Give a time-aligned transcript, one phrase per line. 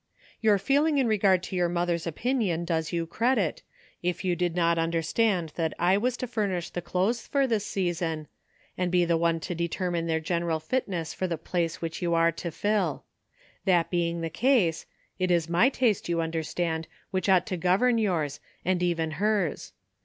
[0.41, 3.61] "Your feeling in regard to your mother's opinion does you credit,
[4.01, 7.67] if you did not under stand that I was to furnish the clothes for this
[7.67, 8.27] season,
[8.75, 12.15] and be the one to determine their gen eral fitness for the place which you
[12.15, 13.03] are to fill.
[13.65, 14.87] That being the case,
[15.19, 19.71] it is my taste, you under stand, which ought to govern yours, and even hers.